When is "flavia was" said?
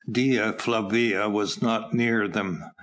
0.57-1.61